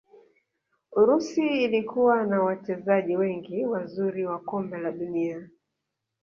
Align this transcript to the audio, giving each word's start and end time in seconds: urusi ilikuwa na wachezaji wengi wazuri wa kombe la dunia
urusi 0.91 1.47
ilikuwa 1.63 2.23
na 2.25 2.41
wachezaji 2.41 3.17
wengi 3.17 3.65
wazuri 3.65 4.25
wa 4.25 4.39
kombe 4.39 4.77
la 4.77 4.91
dunia 4.91 5.47